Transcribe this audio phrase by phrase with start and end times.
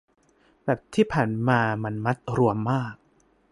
[0.65, 2.95] แบบที่ผ่านมามันมัดรวมมาก